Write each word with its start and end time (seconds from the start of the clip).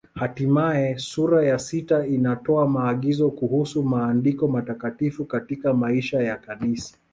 Hatimaye 0.21 0.87
sura 1.09 1.39
ya 1.49 1.57
sita 1.67 2.05
inatoa 2.07 2.67
maagizo 2.67 3.29
kuhusu 3.31 3.83
Maandiko 3.83 4.47
Matakatifu 4.47 5.25
katika 5.25 5.73
maisha 5.73 6.23
ya 6.23 6.37
Kanisa. 6.37 6.97